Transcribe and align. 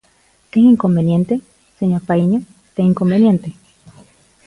¿Ten 0.51 0.63
inconveniente, 0.73 1.33
señor 1.79 2.01
Paíño, 2.09 2.39
ten 2.75 2.85
inconveniente? 2.91 3.49